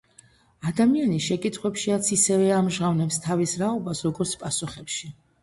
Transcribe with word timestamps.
ადამიანი 0.69 1.19
შეკითხვებშიაც 1.25 2.09
ისევე 2.17 2.49
ამჟღავნებს 2.61 3.21
თავის 3.27 3.55
რაობას, 3.67 4.03
როგორც 4.09 4.35
პასუხებში. 4.47 5.13